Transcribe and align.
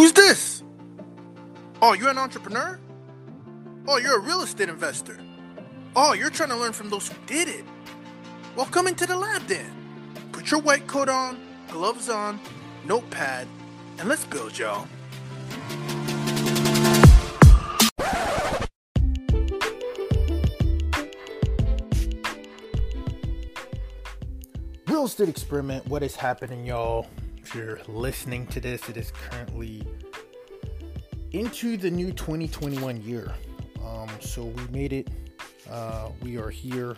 Who's 0.00 0.14
this? 0.14 0.62
Oh, 1.82 1.92
you're 1.92 2.08
an 2.08 2.16
entrepreneur? 2.16 2.80
Oh, 3.86 3.98
you're 3.98 4.16
a 4.16 4.18
real 4.18 4.40
estate 4.40 4.70
investor. 4.70 5.18
Oh, 5.94 6.14
you're 6.14 6.30
trying 6.30 6.48
to 6.48 6.56
learn 6.56 6.72
from 6.72 6.88
those 6.88 7.08
who 7.08 7.16
did 7.26 7.48
it. 7.48 7.66
Well, 8.56 8.64
come 8.64 8.86
into 8.86 9.04
the 9.04 9.14
lab 9.14 9.42
then. 9.42 9.70
Put 10.32 10.50
your 10.50 10.60
white 10.60 10.86
coat 10.86 11.10
on, 11.10 11.38
gloves 11.68 12.08
on, 12.08 12.40
notepad, 12.86 13.46
and 13.98 14.08
let's 14.08 14.24
build, 14.24 14.58
y'all. 14.58 14.88
Real 24.86 25.04
estate 25.04 25.28
experiment, 25.28 25.86
what 25.88 26.02
is 26.02 26.16
happening, 26.16 26.64
y'all? 26.64 27.06
You're 27.54 27.80
listening 27.88 28.46
to 28.48 28.60
this, 28.60 28.88
it 28.88 28.96
is 28.96 29.10
currently 29.10 29.82
into 31.32 31.76
the 31.76 31.90
new 31.90 32.12
2021 32.12 33.02
year. 33.02 33.32
Um, 33.84 34.08
so 34.20 34.44
we 34.44 34.62
made 34.68 34.92
it. 34.92 35.08
Uh, 35.68 36.10
we 36.22 36.36
are 36.36 36.50
here, 36.50 36.96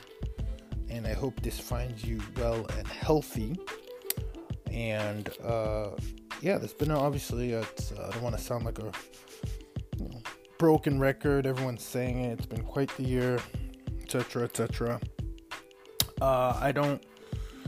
and 0.91 1.07
I 1.07 1.15
hope 1.15 1.41
this 1.41 1.59
finds 1.59 2.05
you 2.05 2.21
well 2.37 2.67
and 2.77 2.87
healthy. 2.87 3.57
And 4.71 5.31
uh, 5.43 5.91
yeah, 6.43 6.59
there's 6.59 6.75
been 6.75 6.91
obviously. 6.91 7.55
Uh, 7.55 7.65
I 7.99 8.11
don't 8.11 8.23
want 8.23 8.37
to 8.37 8.43
sound 8.43 8.67
like 8.67 8.79
a 8.79 8.93
you 9.99 10.09
know, 10.09 10.21
broken 10.59 10.99
record. 10.99 11.47
Everyone's 11.47 11.83
saying 11.83 12.25
it. 12.25 12.39
It's 12.39 12.47
been 12.47 12.65
quite 12.65 12.95
the 12.99 13.05
year, 13.05 13.41
etc., 14.03 14.45
etc. 14.45 15.01
Uh, 16.21 16.59
I 16.61 16.73
don't 16.73 17.03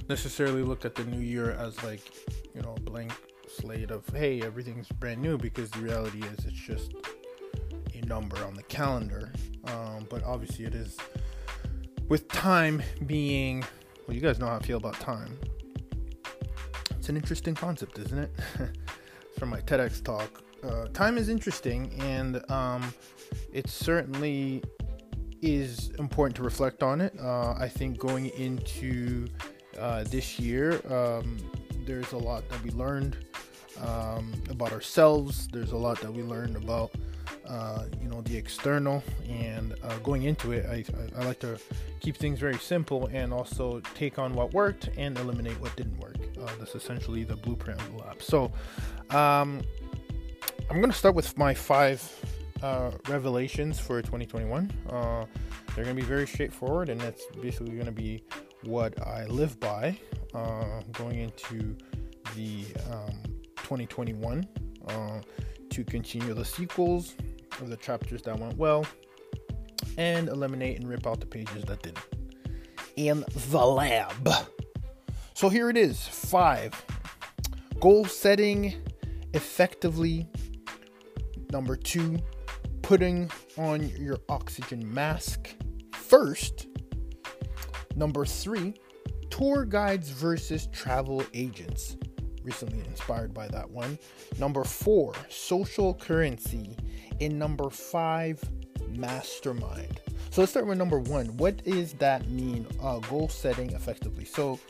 necessarily 0.09 0.63
look 0.63 0.85
at 0.85 0.95
the 0.95 1.05
new 1.05 1.21
year 1.21 1.53
as 1.53 1.83
like 1.83 2.03
blank 2.95 3.13
slate 3.49 3.91
of 3.91 4.09
hey 4.11 4.41
everything's 4.43 4.87
brand 5.01 5.21
new 5.21 5.37
because 5.37 5.69
the 5.71 5.81
reality 5.81 6.21
is 6.21 6.45
it's 6.45 6.53
just 6.53 6.93
a 7.93 8.07
number 8.07 8.37
on 8.45 8.55
the 8.55 8.63
calendar. 8.63 9.33
Um, 9.65 10.07
but 10.09 10.23
obviously 10.23 10.65
it 10.65 10.77
is 10.77 10.97
with 12.09 12.29
time 12.29 12.81
being 13.05 13.65
well 14.07 14.15
you 14.15 14.21
guys 14.21 14.39
know 14.39 14.47
how 14.47 14.55
i 14.55 14.61
feel 14.61 14.77
about 14.77 14.95
time. 15.01 15.37
It's 16.93 17.09
an 17.09 17.17
interesting 17.17 17.57
concept 17.57 17.99
isn't 17.99 18.17
it? 18.17 18.31
From 19.41 19.49
my 19.49 19.61
tedx 19.63 20.01
talk. 20.01 20.45
Uh, 20.63 20.87
time 20.93 21.19
is 21.19 21.29
interesting 21.29 21.93
and 22.01 22.49
um, 22.49 22.95
it 23.53 23.69
certainly 23.69 24.63
is 25.43 25.91
important 25.99 26.37
to 26.37 26.45
reflect 26.45 26.85
on 26.85 27.01
it. 27.01 27.13
Uh, 27.19 27.55
i 27.59 27.67
think 27.67 27.99
going 27.99 28.27
into 28.39 29.27
uh, 29.81 30.05
this 30.05 30.39
year 30.39 30.81
um, 30.95 31.39
there's 31.87 32.13
a 32.13 32.19
lot 32.19 32.49
that 32.49 32.63
we 32.63 32.71
learned 32.71 33.17
um, 33.81 34.33
about 34.51 34.73
ourselves. 34.73 35.49
There's 35.49 35.73
a 35.73 35.77
lot 35.77 36.01
that 36.01 36.13
we 36.13 36.23
learned 36.23 36.57
about, 36.57 36.93
uh, 37.47 37.85
you 38.01 38.09
know, 38.09 38.21
the 38.23 38.37
external. 38.37 39.03
And 39.29 39.75
uh, 39.83 39.99
going 39.99 40.25
into 40.25 40.53
it, 40.53 40.67
I, 40.67 40.85
I, 41.19 41.23
I, 41.23 41.25
like 41.25 41.41
to 41.41 41.59
keep 42.01 42.17
things 42.17 42.39
very 42.39 42.59
simple 42.59 43.09
and 43.13 43.33
also 43.33 43.81
take 43.95 44.19
on 44.19 44.35
what 44.35 44.53
worked 44.53 44.91
and 44.97 45.19
eliminate 45.19 45.61
what 45.61 45.75
didn't 45.77 45.99
work. 45.99 46.17
Uh, 46.41 46.51
that's 46.59 46.75
essentially 46.75 47.25
the 47.25 47.37
blueprint 47.37 47.81
of 47.81 47.93
the 47.93 47.99
lab. 47.99 48.23
So 48.23 48.53
um, 49.11 49.63
I'm 50.71 50.81
going 50.81 50.91
to 50.91 50.99
start 50.99 51.15
with 51.15 51.37
my 51.37 51.55
five 51.55 52.03
uh, 52.63 52.93
revelations 53.09 53.79
for 53.79 54.01
2021. 54.01 54.73
Uh, 54.89 55.27
they're 55.75 55.85
going 55.85 55.97
to 55.97 56.03
be 56.03 56.07
very 56.07 56.27
straightforward, 56.27 56.89
and 56.89 57.01
that's 57.01 57.27
basically 57.43 57.75
going 57.75 57.87
to 57.87 57.93
be 57.93 58.23
what 58.63 58.99
I 59.07 59.27
live 59.27 59.59
by 59.61 59.99
uh, 60.35 60.83
going 60.93 61.21
into 61.21 61.77
the 62.35 62.65
um, 62.91 63.15
2021 63.57 64.47
uh, 64.89 65.21
to 65.71 65.85
continue 65.85 66.35
the 66.35 66.45
sequels 66.45 67.15
of 67.61 67.71
the 67.71 67.77
chapters 67.77 68.23
that 68.23 68.39
went 68.39 68.57
well 68.57 68.85
and 69.97 70.29
eliminate 70.29 70.79
and 70.79 70.89
rip 70.89 71.07
out 71.07 71.21
the 71.21 71.27
pages 71.27 71.65
that 71.65 71.83
didn't. 71.83 72.05
In 72.97 73.25
the 73.51 73.65
lab. 73.65 74.29
So 75.35 75.49
here 75.49 75.69
it 75.69 75.77
is 75.77 76.07
five 76.07 76.73
goal 77.81 78.05
setting 78.05 78.75
effectively. 79.35 80.29
Number 81.51 81.77
two, 81.77 82.19
putting 82.83 83.31
on 83.57 83.89
your 83.91 84.19
oxygen 84.29 84.93
mask 84.93 85.55
first. 85.93 86.67
Number 87.97 88.25
three, 88.25 88.75
tour 89.37 89.65
guides 89.65 90.11
versus 90.11 90.69
travel 90.69 91.25
agents. 91.35 91.97
Recently 92.45 92.79
inspired 92.87 93.35
by 93.35 93.49
that 93.49 93.69
one. 93.69 93.99
Number 94.39 94.63
four, 94.63 95.13
social 95.29 95.95
currency. 95.95 96.77
And 97.21 97.37
number 97.37 97.69
five, 97.69 98.41
mastermind. 98.91 100.01
So 100.31 100.43
let's 100.43 100.53
start 100.53 100.67
with 100.67 100.79
number 100.79 101.01
one. 101.01 101.37
What 101.37 101.65
does 101.65 101.95
that 101.95 102.31
mean? 102.31 102.65
Uh, 102.81 103.01
goal 103.01 103.29
setting 103.29 103.73
effectively. 103.73 104.25
So, 104.25 104.61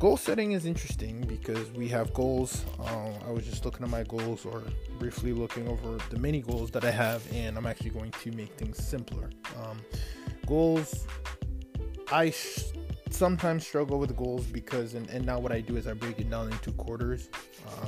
goal 0.00 0.16
setting 0.16 0.52
is 0.52 0.66
interesting 0.66 1.20
because 1.20 1.70
we 1.70 1.86
have 1.88 2.12
goals. 2.14 2.64
Uh, 2.80 3.12
I 3.28 3.30
was 3.30 3.44
just 3.44 3.64
looking 3.64 3.84
at 3.84 3.90
my 3.90 4.02
goals 4.02 4.44
or 4.44 4.64
briefly 4.98 5.32
looking 5.32 5.68
over 5.68 5.98
the 6.10 6.18
many 6.18 6.40
goals 6.40 6.72
that 6.72 6.84
I 6.84 6.90
have, 6.90 7.24
and 7.32 7.56
I'm 7.56 7.66
actually 7.66 7.90
going 7.90 8.10
to 8.10 8.32
make 8.32 8.52
things 8.54 8.76
simpler. 8.84 9.30
Um, 9.62 9.80
goals, 10.46 11.06
I 12.10 12.30
sh- 12.30 12.72
sometimes 13.14 13.66
struggle 13.66 13.98
with 13.98 14.16
goals 14.16 14.44
because, 14.46 14.94
and, 14.94 15.08
and 15.10 15.24
now 15.24 15.38
what 15.38 15.52
I 15.52 15.60
do 15.60 15.76
is 15.76 15.86
I 15.86 15.94
break 15.94 16.18
it 16.18 16.28
down 16.28 16.50
into 16.50 16.72
quarters 16.72 17.28
uh, 17.66 17.86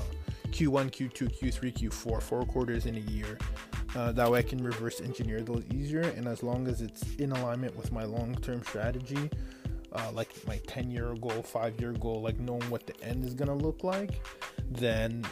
Q1, 0.49 0.91
Q2, 0.91 1.39
Q3, 1.39 1.73
Q4, 1.75 2.23
four 2.23 2.47
quarters 2.47 2.87
in 2.87 2.97
a 2.97 3.01
year. 3.01 3.37
Uh, 3.95 4.13
that 4.13 4.31
way 4.31 4.39
I 4.39 4.43
can 4.43 4.63
reverse 4.63 5.01
engineer 5.01 5.41
those 5.41 5.65
easier. 5.75 6.03
And 6.03 6.27
as 6.29 6.43
long 6.43 6.69
as 6.69 6.81
it's 6.81 7.03
in 7.17 7.33
alignment 7.33 7.77
with 7.77 7.93
my 7.93 8.05
long 8.05 8.35
term 8.37 8.63
strategy, 8.63 9.31
uh, 9.93 10.11
like 10.13 10.31
my 10.47 10.61
10 10.67 10.91
year 10.91 11.15
goal, 11.15 11.43
five 11.43 11.79
year 11.81 11.93
goal, 11.93 12.23
like 12.23 12.39
knowing 12.39 12.69
what 12.71 12.87
the 12.87 12.99
end 13.03 13.25
is 13.25 13.35
going 13.35 13.49
to 13.49 13.55
look 13.55 13.85
like, 13.85 14.21
then 14.71 15.25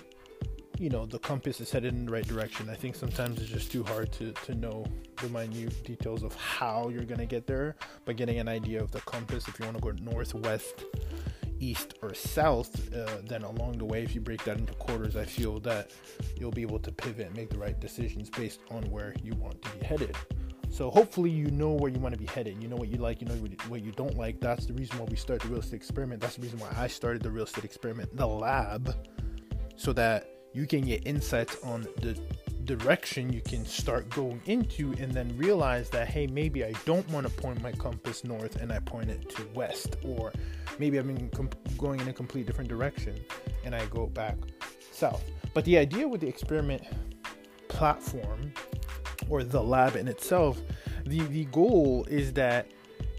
you 0.79 0.91
know 0.91 1.07
the 1.07 1.19
compass 1.19 1.61
is 1.61 1.71
headed 1.71 1.95
in 1.95 2.07
the 2.07 2.12
right 2.12 2.27
direction. 2.27 2.69
I 2.69 2.75
think 2.75 2.95
sometimes 2.95 3.41
it's 3.41 3.51
just 3.51 3.71
too 3.71 3.85
hard 3.85 4.12
to 4.12 4.33
to 4.33 4.55
know 4.55 4.85
the 5.21 5.29
minute 5.29 5.85
details 5.85 6.23
of 6.23 6.35
how 6.35 6.89
you're 6.89 7.05
gonna 7.05 7.27
get 7.27 7.47
there, 7.47 7.77
but 8.05 8.17
getting 8.17 8.39
an 8.39 8.49
idea 8.49 8.83
of 8.83 8.91
the 8.91 9.01
compass 9.01 9.47
if 9.49 9.59
you 9.59 9.65
want 9.65 9.77
to 9.77 9.83
go 9.83 9.93
north, 10.03 10.35
west, 10.35 10.85
east, 11.61 11.95
or 12.03 12.15
south, 12.15 12.93
uh, 12.95 13.07
then 13.27 13.43
along 13.43 13.79
the 13.79 13.85
way, 13.85 14.03
if 14.03 14.15
you 14.15 14.21
break 14.21 14.43
that 14.45 14.59
into 14.59 14.75
quarters, 14.75 15.17
I 15.17 15.25
feel 15.25 15.61
that 15.61 15.91
you'll 16.37 16.51
be 16.51 16.62
able 16.62 16.81
to 16.81 16.93
pivot 16.93 17.27
and 17.27 17.37
make 17.37 17.51
the 17.51 17.59
right 17.59 17.79
decisions 17.79 18.29
based 18.31 18.61
on 18.71 18.83
where 18.91 19.15
you 19.23 19.35
want 19.35 19.62
to 19.62 19.71
be 19.71 19.85
headed. 19.85 20.17
So 20.71 20.91
hopefully 20.91 21.31
you 21.31 21.53
know 21.53 21.71
where 21.71 21.91
you 21.91 22.01
want 22.01 22.15
to 22.15 22.21
be 22.21 22.27
headed. 22.27 22.61
You 22.61 22.67
know 22.67 22.75
what 22.75 22.89
you 22.89 22.99
like, 22.99 23.21
you 23.21 23.29
know 23.29 23.35
what 23.69 23.83
you 23.83 23.93
don't 23.93 24.17
like. 24.17 24.41
That's 24.41 24.67
the 24.67 24.73
reason 24.73 24.99
why 24.99 25.05
we 25.05 25.15
start 25.15 25.41
the 25.41 25.49
real 25.49 25.61
estate 25.61 25.77
experiment. 25.77 26.21
That's 26.21 26.35
the 26.35 26.43
reason 26.43 26.59
why 26.59 26.75
I 26.77 26.89
started 26.89 27.23
the 27.23 27.31
real 27.31 27.45
estate 27.45 27.65
experiment, 27.65 28.17
the 28.17 28.27
lab, 28.27 28.93
so 29.77 29.93
that 29.93 30.34
you 30.55 30.67
can 30.67 30.83
get 30.83 31.07
insights 31.07 31.57
on 31.63 31.83
the 32.01 32.19
direction 32.65 33.31
you 33.31 33.43
can 33.43 33.67
start 33.67 34.09
going 34.09 34.41
into 34.47 34.95
and 34.99 35.13
then 35.13 35.37
realize 35.37 35.91
that 35.91 36.09
hey 36.09 36.27
maybe 36.29 36.65
i 36.65 36.73
don't 36.87 37.07
want 37.11 37.27
to 37.27 37.33
point 37.35 37.61
my 37.61 37.71
compass 37.73 38.25
north 38.25 38.57
and 38.57 38.73
i 38.73 38.79
point 38.79 39.11
it 39.11 39.29
to 39.29 39.47
west 39.53 39.97
or 40.03 40.33
maybe 40.79 40.99
i've 40.99 41.07
been 41.07 41.29
com- 41.29 41.51
going 41.77 42.01
in 42.01 42.09
a 42.09 42.13
complete 42.13 42.47
different 42.47 42.71
direction 42.71 43.15
and 43.67 43.75
i 43.75 43.85
go 43.87 44.07
back 44.07 44.39
south. 44.95 45.23
But 45.53 45.65
the 45.65 45.77
idea 45.79 46.07
with 46.07 46.21
the 46.21 46.29
experiment 46.29 46.83
platform 47.69 48.53
or 49.29 49.43
the 49.43 49.63
lab 49.63 49.97
in 49.97 50.07
itself 50.07 50.61
the 51.05 51.21
the 51.21 51.45
goal 51.47 52.07
is 52.09 52.33
that 52.35 52.67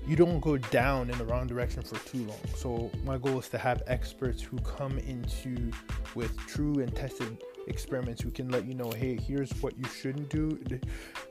you 0.07 0.15
don't 0.15 0.39
go 0.39 0.57
down 0.57 1.09
in 1.09 1.17
the 1.17 1.25
wrong 1.25 1.47
direction 1.47 1.81
for 1.81 1.97
too 2.09 2.25
long. 2.25 2.37
So 2.55 2.91
my 3.03 3.17
goal 3.17 3.39
is 3.39 3.49
to 3.49 3.57
have 3.57 3.81
experts 3.87 4.41
who 4.41 4.57
come 4.59 4.97
into 4.99 5.71
with 6.13 6.37
true 6.47 6.79
and 6.79 6.95
tested 6.95 7.43
experiments 7.67 8.21
who 8.21 8.29
can 8.29 8.49
let 8.49 8.65
you 8.65 8.75
know, 8.75 8.91
hey, 8.91 9.17
here's 9.17 9.51
what 9.61 9.77
you 9.77 9.85
shouldn't 9.85 10.29
do, 10.29 10.59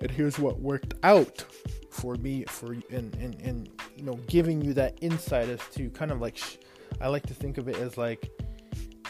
and 0.01 0.11
here's 0.11 0.39
what 0.39 0.59
worked 0.61 0.95
out 1.03 1.45
for 1.91 2.17
me 2.17 2.45
for 2.49 2.73
and 2.91 3.15
and 3.15 3.41
and 3.41 3.71
you 3.97 4.03
know 4.03 4.15
giving 4.27 4.61
you 4.61 4.75
that 4.75 4.99
insight 5.01 5.49
as 5.49 5.61
to 5.71 5.89
kind 5.91 6.11
of 6.11 6.21
like 6.21 6.37
sh- 6.37 6.57
I 7.01 7.07
like 7.07 7.25
to 7.27 7.35
think 7.35 7.57
of 7.57 7.69
it 7.69 7.77
as 7.77 7.97
like 7.97 8.31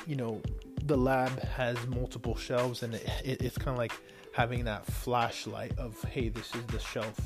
you 0.07 0.17
know 0.17 0.43
the 0.85 0.97
lab 0.97 1.41
has 1.41 1.79
multiple 1.87 2.37
shelves 2.37 2.83
and 2.83 2.95
it, 2.95 3.09
it, 3.25 3.43
it's 3.43 3.57
kind 3.57 3.71
of 3.71 3.79
like 3.79 3.93
having 4.35 4.65
that 4.65 4.85
flashlight 4.85 5.79
of 5.79 6.01
hey 6.05 6.29
this 6.29 6.55
is 6.55 6.63
the 6.67 6.79
shelf 6.79 7.19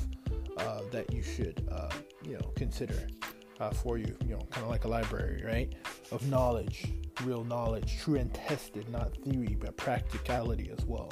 uh, 0.59 0.81
that 0.91 1.13
you 1.13 1.21
should 1.21 1.67
uh, 1.71 1.89
you 2.23 2.33
know 2.33 2.51
consider 2.55 3.07
uh, 3.59 3.71
for 3.71 3.97
you 3.97 4.15
you 4.25 4.31
know 4.31 4.41
kind 4.51 4.63
of 4.63 4.69
like 4.69 4.85
a 4.85 4.87
library 4.87 5.43
right? 5.45 5.73
Of 6.11 6.27
knowledge 6.29 6.85
real 7.23 7.43
knowledge 7.43 7.97
true 7.99 8.15
and 8.15 8.33
tested 8.33 8.87
not 8.89 9.15
theory 9.17 9.57
but 9.59 9.75
practicality 9.77 10.71
as 10.77 10.85
well. 10.85 11.11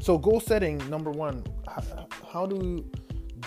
So 0.00 0.18
goal 0.18 0.40
setting 0.40 0.78
number 0.90 1.10
one 1.10 1.44
how, 1.66 2.06
how 2.32 2.46
do 2.46 2.84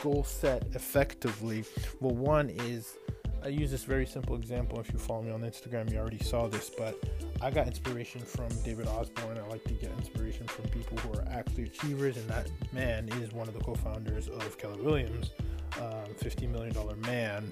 goal 0.01 0.24
set 0.24 0.63
effectively? 0.74 1.63
Well 2.00 2.16
one 2.16 2.50
is 2.50 2.98
I 3.44 3.48
use 3.48 3.72
this 3.72 3.86
very 3.86 4.06
simple 4.06 4.36
example. 4.36 4.80
If 4.80 4.92
you 4.92 5.00
follow 5.00 5.22
me 5.22 5.32
on 5.32 5.42
Instagram, 5.42 5.92
you 5.92 5.98
already 5.98 6.20
saw 6.20 6.48
this, 6.48 6.70
but 6.70 6.98
I 7.42 7.50
got 7.50 7.68
inspiration 7.68 8.22
from 8.22 8.50
David 8.64 8.88
Osborne. 8.88 9.38
I 9.38 9.48
like 9.48 9.64
to 9.66 9.74
get 9.74 9.92
inspiration 9.98 10.46
from 10.48 10.66
people 10.70 10.98
who 10.98 11.18
are 11.20 11.26
actually 11.30 11.64
achievers, 11.64 12.18
and 12.18 12.28
that 12.30 12.50
man 12.74 13.08
is 13.10 13.32
one 13.32 13.48
of 13.48 13.54
the 13.54 13.62
co-founders 13.62 14.28
of 14.28 14.58
Keller 14.58 14.82
Williams, 14.82 15.32
um, 15.78 16.14
$50 16.22 16.50
million 16.50 16.76
man. 17.02 17.50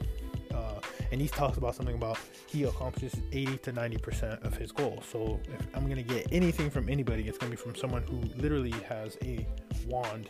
Uh, 0.53 0.79
and 1.11 1.21
he 1.21 1.27
talks 1.27 1.57
about 1.57 1.75
something 1.75 1.95
about 1.95 2.17
he 2.47 2.63
accomplishes 2.63 3.19
80 3.31 3.57
to 3.59 3.71
90 3.71 3.97
percent 3.97 4.43
of 4.43 4.57
his 4.57 4.71
goals. 4.71 5.05
So 5.09 5.39
if 5.45 5.67
I'm 5.75 5.87
gonna 5.87 6.01
get 6.01 6.27
anything 6.31 6.69
from 6.69 6.89
anybody, 6.89 7.27
it's 7.27 7.37
gonna 7.37 7.51
be 7.51 7.57
from 7.57 7.75
someone 7.75 8.03
who 8.03 8.21
literally 8.41 8.73
has 8.89 9.17
a 9.21 9.45
wand 9.87 10.29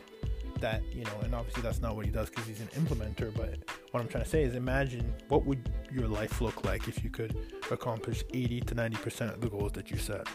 that 0.60 0.82
you 0.92 1.04
know 1.04 1.20
and 1.24 1.36
obviously 1.36 1.62
that's 1.62 1.82
not 1.82 1.96
what 1.96 2.06
he 2.06 2.12
does 2.12 2.30
because 2.30 2.46
he's 2.48 2.62
an 2.62 2.68
implementer 2.70 3.32
but 3.36 3.60
what 3.92 4.02
i'm 4.02 4.08
trying 4.08 4.24
to 4.24 4.30
say 4.30 4.44
is 4.44 4.56
imagine 4.56 5.14
what 5.28 5.46
would 5.46 5.72
your 5.92 6.08
life 6.08 6.42
look 6.42 6.66
like 6.66 6.88
if 6.88 7.04
you 7.04 7.10
could 7.10 7.36
accomplish 7.72 8.24
80 8.34 8.62
to 8.62 8.76
90 8.76 8.98
percent 8.98 9.34
of 9.34 9.42
the 9.42 9.50
goals 9.50 9.72
that 9.74 9.90
you 9.90 9.98
set 9.98 10.28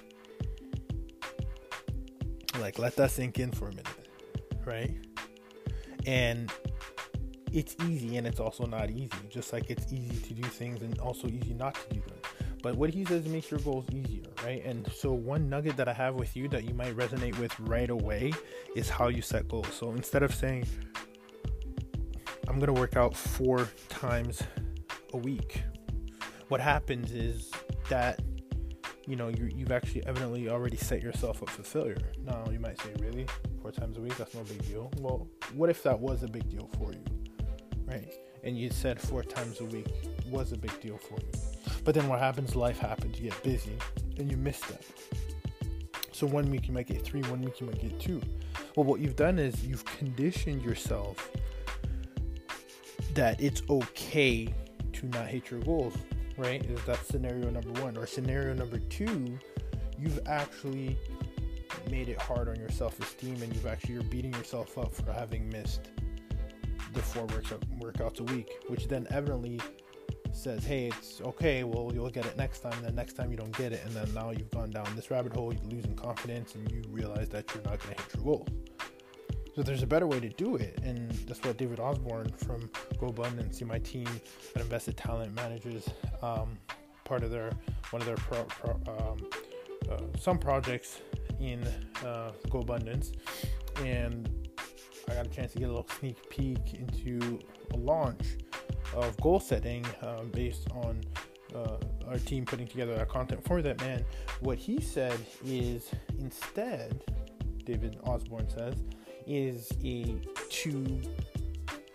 like 2.60 2.78
let 2.78 2.96
that 2.96 3.10
sink 3.10 3.38
in 3.38 3.50
for 3.50 3.68
a 3.68 3.70
minute 3.70 4.08
right 4.64 4.94
and 6.06 6.52
it's 7.52 7.76
easy 7.86 8.16
and 8.16 8.26
it's 8.26 8.40
also 8.40 8.64
not 8.64 8.90
easy 8.90 9.10
just 9.28 9.52
like 9.52 9.68
it's 9.68 9.92
easy 9.92 10.20
to 10.22 10.34
do 10.34 10.48
things 10.48 10.82
and 10.82 10.98
also 10.98 11.28
easy 11.28 11.54
not 11.54 11.74
to 11.74 11.94
do 11.94 12.00
them 12.00 12.18
but 12.62 12.76
what 12.76 12.90
he 12.90 13.04
says 13.04 13.26
makes 13.26 13.50
your 13.50 13.58
goals 13.60 13.86
easier, 13.90 14.22
right? 14.44 14.64
And 14.64 14.90
so 14.92 15.12
one 15.12 15.48
nugget 15.50 15.76
that 15.76 15.88
I 15.88 15.92
have 15.92 16.14
with 16.14 16.36
you 16.36 16.48
that 16.48 16.62
you 16.64 16.74
might 16.74 16.96
resonate 16.96 17.36
with 17.38 17.58
right 17.60 17.90
away 17.90 18.32
is 18.76 18.88
how 18.88 19.08
you 19.08 19.20
set 19.20 19.48
goals. 19.48 19.74
So 19.74 19.90
instead 19.90 20.22
of 20.22 20.32
saying 20.32 20.66
I'm 22.52 22.58
going 22.58 22.74
to 22.74 22.78
work 22.78 22.98
out 22.98 23.16
4 23.16 23.66
times 23.88 24.42
a 25.14 25.16
week, 25.16 25.62
what 26.48 26.60
happens 26.60 27.10
is 27.10 27.50
that 27.88 28.20
you 29.06 29.16
know 29.16 29.28
you 29.28 29.50
you've 29.54 29.72
actually 29.72 30.04
evidently 30.06 30.50
already 30.50 30.76
set 30.76 31.02
yourself 31.02 31.42
up 31.42 31.48
for 31.48 31.62
failure. 31.62 31.96
Now 32.22 32.44
you 32.52 32.60
might 32.60 32.78
say, 32.82 32.90
really, 33.00 33.26
four 33.62 33.72
times 33.72 33.96
a 33.96 34.02
week? 34.02 34.18
That's 34.18 34.34
no 34.34 34.42
big 34.42 34.62
deal. 34.66 34.92
Well, 34.98 35.26
what 35.54 35.70
if 35.70 35.82
that 35.84 35.98
was 35.98 36.24
a 36.24 36.28
big 36.28 36.46
deal 36.50 36.68
for 36.78 36.92
you, 36.92 37.02
right? 37.86 38.12
And 38.44 38.58
you 38.58 38.68
said 38.68 39.00
four 39.00 39.22
times 39.22 39.60
a 39.60 39.64
week 39.64 39.88
was 40.26 40.52
a 40.52 40.58
big 40.58 40.78
deal 40.82 40.98
for 40.98 41.18
you. 41.20 41.40
But 41.84 41.94
then 41.94 42.06
what 42.06 42.18
happens? 42.18 42.54
Life 42.54 42.78
happens. 42.78 43.18
You 43.18 43.30
get 43.30 43.42
busy 43.42 43.78
and 44.18 44.30
you 44.30 44.36
miss 44.36 44.60
that. 44.60 44.84
So 46.12 46.26
one 46.26 46.50
week 46.50 46.68
you 46.68 46.74
might 46.74 46.86
get 46.86 47.02
three, 47.02 47.22
one 47.22 47.40
week 47.40 47.60
you 47.60 47.66
might 47.66 47.80
get 47.80 47.98
two. 47.98 48.20
Well, 48.76 48.84
what 48.84 49.00
you've 49.00 49.16
done 49.16 49.38
is 49.38 49.64
you've 49.64 49.86
conditioned 49.86 50.62
yourself 50.62 51.30
that 53.14 53.40
it's 53.40 53.62
okay 53.68 54.52
to 54.92 55.06
not 55.06 55.26
hit 55.28 55.50
your 55.50 55.60
goals, 55.60 55.94
right? 56.36 56.64
Is 56.64 56.82
that 56.84 57.04
scenario 57.06 57.50
number 57.50 57.72
one? 57.82 57.96
Or 57.96 58.06
scenario 58.06 58.54
number 58.54 58.78
two, 58.78 59.38
you've 59.98 60.20
actually 60.26 60.98
made 61.90 62.08
it 62.08 62.20
hard 62.20 62.48
on 62.48 62.56
your 62.56 62.68
self-esteem 62.68 63.42
and 63.42 63.54
you've 63.54 63.66
actually 63.66 63.94
you're 63.94 64.02
beating 64.04 64.32
yourself 64.34 64.76
up 64.78 64.94
for 64.94 65.12
having 65.12 65.48
missed 65.48 65.90
the 66.92 67.00
four 67.00 67.26
workouts 67.26 68.20
a 68.20 68.24
week, 68.24 68.50
which 68.68 68.88
then 68.88 69.06
evidently 69.10 69.60
says, 70.32 70.64
hey, 70.64 70.86
it's 70.86 71.20
okay, 71.20 71.64
well, 71.64 71.90
you'll 71.92 72.10
get 72.10 72.26
it 72.26 72.36
next 72.36 72.60
time. 72.60 72.74
Then 72.82 72.94
next 72.94 73.14
time 73.14 73.30
you 73.30 73.36
don't 73.36 73.56
get 73.56 73.72
it, 73.72 73.82
and 73.84 73.94
then 73.94 74.12
now 74.14 74.30
you've 74.30 74.50
gone 74.50 74.70
down 74.70 74.86
this 74.96 75.10
rabbit 75.10 75.34
hole, 75.34 75.52
you're 75.52 75.70
losing 75.70 75.94
confidence, 75.94 76.54
and 76.54 76.70
you 76.70 76.82
realize 76.90 77.28
that 77.30 77.54
you're 77.54 77.62
not 77.64 77.78
going 77.82 77.94
to 77.94 78.02
hit 78.02 78.14
your 78.14 78.24
goals. 78.24 78.48
So 79.54 79.62
there's 79.62 79.82
a 79.82 79.86
better 79.86 80.06
way 80.06 80.18
to 80.18 80.30
do 80.30 80.56
it, 80.56 80.78
and 80.82 81.10
that's 81.26 81.42
what 81.42 81.58
David 81.58 81.78
Osborne 81.78 82.32
from 82.38 82.70
GoBundance, 82.96 83.56
see 83.56 83.66
my 83.66 83.78
team 83.80 84.08
at 84.56 84.62
Invested 84.62 84.96
Talent 84.96 85.34
manages 85.34 85.90
um, 86.22 86.56
part 87.04 87.22
of 87.22 87.30
their 87.30 87.50
one 87.90 88.00
of 88.00 88.06
their 88.06 88.16
pro, 88.16 88.44
pro, 88.44 88.72
um, 88.88 89.18
uh, 89.90 90.18
some 90.18 90.38
projects 90.38 91.02
in 91.38 91.62
uh, 92.02 92.32
GoBundance, 92.48 93.12
and 93.84 94.30
I 95.10 95.14
got 95.14 95.26
a 95.26 95.28
chance 95.28 95.52
to 95.52 95.58
get 95.58 95.66
a 95.66 95.72
little 95.72 95.88
sneak 95.98 96.30
peek 96.30 96.72
into 96.72 97.38
a 97.74 97.76
launch 97.76 98.38
of 98.94 99.14
goal 99.20 99.38
setting 99.38 99.84
um, 100.00 100.30
based 100.30 100.68
on 100.70 100.98
uh, 101.54 101.76
our 102.08 102.16
team 102.18 102.46
putting 102.46 102.66
together 102.66 102.98
our 102.98 103.04
content 103.04 103.44
for 103.44 103.60
that 103.60 103.78
man. 103.80 104.02
What 104.40 104.56
he 104.56 104.80
said 104.80 105.18
is 105.44 105.90
instead, 106.18 107.04
David 107.64 107.98
Osborne 108.04 108.48
says, 108.48 108.82
is 109.26 109.70
a 109.84 110.16
to 110.48 111.02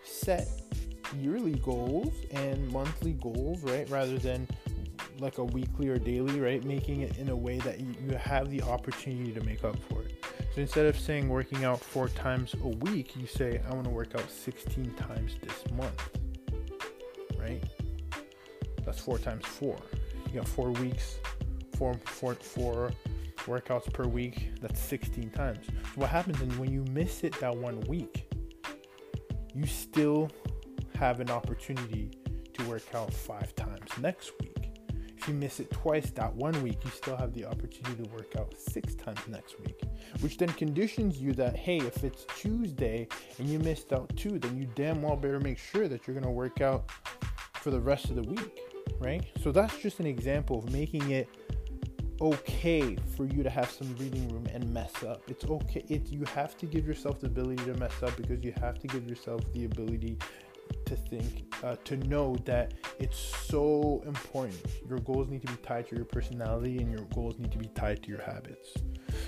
set 0.03 0.47
yearly 1.17 1.55
goals 1.55 2.13
and 2.31 2.69
monthly 2.71 3.13
goals, 3.13 3.63
right? 3.63 3.89
Rather 3.89 4.17
than 4.17 4.47
like 5.19 5.37
a 5.37 5.43
weekly 5.43 5.87
or 5.87 5.97
daily, 5.97 6.39
right? 6.39 6.63
Making 6.63 7.01
it 7.01 7.17
in 7.17 7.29
a 7.29 7.35
way 7.35 7.57
that 7.59 7.79
you, 7.79 8.15
have 8.17 8.49
the 8.49 8.61
opportunity 8.61 9.31
to 9.31 9.41
make 9.43 9.63
up 9.63 9.77
for 9.89 10.01
it. 10.01 10.23
So 10.53 10.61
instead 10.61 10.85
of 10.85 10.97
saying 10.97 11.29
working 11.29 11.63
out 11.63 11.79
four 11.79 12.09
times 12.09 12.55
a 12.63 12.67
week, 12.67 13.15
you 13.15 13.25
say, 13.25 13.61
I 13.67 13.73
want 13.73 13.85
to 13.85 13.89
work 13.89 14.15
out 14.15 14.29
16 14.29 14.93
times 14.95 15.35
this 15.41 15.63
month 15.75 16.09
right? 17.47 17.63
That's 18.85 18.99
four 18.99 19.17
times 19.17 19.45
four. 19.45 19.77
You 20.27 20.39
got 20.39 20.47
four 20.47 20.71
weeks, 20.71 21.17
four, 21.75 21.93
four, 22.05 22.35
four 22.35 22.91
workouts 23.47 23.91
per 23.91 24.05
week. 24.05 24.51
That's 24.61 24.79
16 24.79 25.31
times. 25.31 25.65
So 25.67 25.73
what 25.95 26.09
happens 26.09 26.41
is 26.41 26.57
when 26.57 26.71
you 26.71 26.85
miss 26.91 27.23
it 27.23 27.37
that 27.39 27.55
one 27.55 27.79
week, 27.81 28.29
you 29.53 29.65
still 29.65 30.29
have 30.97 31.19
an 31.19 31.31
opportunity 31.31 32.11
to 32.53 32.63
work 32.65 32.83
out 32.93 33.13
five 33.13 33.55
times 33.55 33.89
next 33.99 34.31
week. 34.41 34.71
If 35.17 35.27
you 35.27 35.33
miss 35.33 35.59
it 35.59 35.69
twice 35.71 36.11
that 36.11 36.33
one 36.35 36.61
week, 36.61 36.77
you 36.85 36.91
still 36.91 37.17
have 37.17 37.33
the 37.33 37.45
opportunity 37.45 38.03
to 38.03 38.09
work 38.11 38.35
out 38.37 38.53
six 38.57 38.95
times 38.95 39.19
next 39.27 39.59
week, 39.59 39.81
which 40.21 40.37
then 40.37 40.49
conditions 40.49 41.19
you 41.19 41.33
that 41.33 41.55
hey, 41.55 41.77
if 41.77 42.03
it's 42.03 42.25
Tuesday 42.37 43.07
and 43.39 43.49
you 43.49 43.59
missed 43.59 43.93
out 43.93 44.15
two, 44.15 44.39
then 44.39 44.57
you 44.57 44.67
damn 44.75 45.01
well 45.01 45.15
better 45.15 45.39
make 45.39 45.57
sure 45.57 45.87
that 45.87 46.07
you're 46.07 46.15
gonna 46.15 46.31
work 46.31 46.61
out 46.61 46.89
for 47.53 47.71
the 47.71 47.79
rest 47.79 48.05
of 48.05 48.15
the 48.15 48.21
week, 48.21 48.61
right? 48.99 49.25
So 49.43 49.51
that's 49.51 49.77
just 49.79 49.99
an 49.99 50.05
example 50.05 50.59
of 50.59 50.71
making 50.71 51.11
it 51.11 51.27
okay 52.21 52.95
for 53.15 53.25
you 53.25 53.43
to 53.43 53.49
have 53.49 53.69
some 53.69 53.91
breathing 53.93 54.27
room 54.29 54.45
and 54.53 54.73
mess 54.73 55.03
up. 55.03 55.21
It's 55.27 55.45
okay. 55.45 55.83
It 55.87 56.09
you 56.11 56.25
have 56.25 56.57
to 56.57 56.65
give 56.65 56.87
yourself 56.87 57.19
the 57.19 57.27
ability 57.27 57.63
to 57.65 57.73
mess 57.75 57.93
up 58.01 58.15
because 58.17 58.43
you 58.43 58.53
have 58.59 58.79
to 58.79 58.87
give 58.87 59.07
yourself 59.07 59.41
the 59.53 59.65
ability 59.65 60.17
to 60.85 60.95
think, 60.95 61.53
uh, 61.63 61.75
to 61.85 61.97
know 61.97 62.35
that 62.45 62.73
it's 62.99 63.17
so 63.17 64.01
important. 64.05 64.57
Your 64.87 64.99
goals 64.99 65.29
need 65.29 65.41
to 65.41 65.47
be 65.47 65.57
tied 65.57 65.87
to 65.89 65.95
your 65.95 66.05
personality, 66.05 66.77
and 66.77 66.91
your 66.91 67.05
goals 67.13 67.37
need 67.37 67.51
to 67.51 67.57
be 67.57 67.67
tied 67.67 68.03
to 68.03 68.09
your 68.09 68.21
habits. 68.21 68.73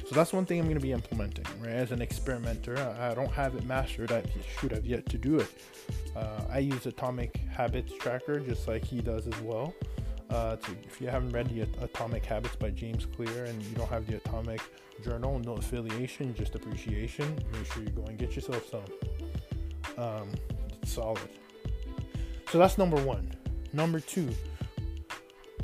So 0.08 0.16
that's 0.16 0.34
one 0.34 0.46
thing 0.46 0.60
I'm 0.60 0.66
going 0.66 0.78
to 0.78 0.82
be 0.82 0.92
implementing, 0.92 1.46
right? 1.60 1.72
As 1.72 1.92
an 1.92 2.02
experimenter, 2.02 2.78
I, 3.00 3.14
don't 3.14 3.32
have 3.32 3.56
it 3.56 3.66
mastered. 3.66 4.12
I 4.12 4.24
should 4.60 4.72
have 4.72 4.86
yet 4.86 5.06
to 5.10 5.18
do 5.18 5.40
it. 5.40 5.50
Uh, 6.16 6.42
I 6.50 6.60
use 6.60 6.86
Atomic 6.86 7.36
Habits 7.52 7.94
Tracker 8.00 8.40
just 8.40 8.68
like 8.68 8.84
he 8.84 9.02
does 9.02 9.28
as 9.28 9.40
well. 9.42 9.74
Uh, 10.30 10.56
to, 10.58 10.72
if 10.84 11.02
you 11.02 11.08
haven't 11.08 11.32
read 11.32 11.50
the 11.50 11.62
Atomic 11.84 12.24
Habits 12.24 12.56
by 12.56 12.70
James 12.70 13.06
Clear 13.06 13.46
and 13.46 13.62
you 13.64 13.76
don't 13.76 13.90
have 13.90 14.06
the 14.06 14.18
Atomic 14.18 14.62
Journal, 15.04 15.40
no 15.40 15.54
affiliation, 15.54 16.36
just 16.36 16.54
appreciation, 16.56 17.38
make 17.52 17.66
sure 17.72 17.82
you 17.82 17.90
go 17.90 18.04
and 18.04 18.18
get 18.18 18.36
yourself 18.36 18.70
some. 18.70 18.84
Um, 19.98 20.30
solid. 20.86 21.30
So 22.52 22.60
that's 22.60 22.78
number 22.78 22.98
one. 22.98 23.32
Number 23.74 24.00
two, 24.00 24.30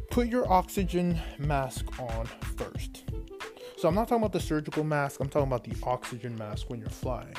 put 0.10 0.27
your 0.27 0.51
oxygen 0.51 1.19
mask 1.38 1.86
on 2.00 2.25
first. 2.57 3.03
So 3.77 3.88
I'm 3.88 3.95
not 3.95 4.07
talking 4.07 4.24
about 4.24 4.34
the 4.34 4.39
surgical 4.39 4.84
mask, 4.84 5.19
I'm 5.19 5.29
talking 5.29 5.48
about 5.48 5.63
the 5.63 5.75
oxygen 5.84 6.36
mask 6.38 6.69
when 6.69 6.79
you're 6.79 6.89
flying. 6.89 7.36